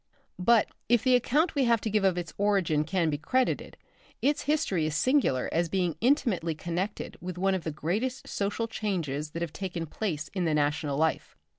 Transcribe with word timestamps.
But, 0.39 0.65
if 0.89 1.03
the 1.03 1.13
account 1.15 1.53
we 1.53 1.65
have 1.65 1.79
to 1.81 1.89
give 1.91 2.03
of 2.03 2.17
its 2.17 2.33
origin 2.39 2.85
can 2.85 3.11
be 3.11 3.19
credited, 3.19 3.77
its 4.19 4.41
history 4.41 4.87
is 4.87 4.95
singular 4.95 5.47
as 5.51 5.69
being 5.69 5.95
intimately 6.01 6.55
connected 6.55 7.17
with 7.21 7.37
one 7.37 7.53
of 7.53 7.63
the 7.63 7.71
greatest 7.71 8.27
social 8.27 8.67
changes 8.67 9.29
that 9.29 9.43
have 9.43 9.53
taken 9.53 9.85
place 9.85 10.27
in 10.33 10.45
the 10.45 10.55
national 10.55 10.97
life. 10.97 11.35